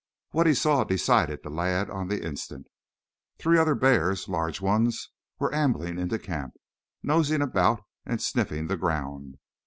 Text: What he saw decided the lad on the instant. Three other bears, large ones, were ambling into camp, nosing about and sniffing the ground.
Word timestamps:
What 0.31 0.47
he 0.47 0.55
saw 0.55 0.83
decided 0.83 1.43
the 1.43 1.51
lad 1.51 1.91
on 1.91 2.07
the 2.07 2.25
instant. 2.25 2.65
Three 3.37 3.59
other 3.59 3.75
bears, 3.75 4.27
large 4.27 4.59
ones, 4.59 5.09
were 5.37 5.53
ambling 5.53 5.99
into 5.99 6.17
camp, 6.17 6.55
nosing 7.03 7.43
about 7.43 7.83
and 8.03 8.19
sniffing 8.19 8.65
the 8.65 8.77
ground. 8.77 9.37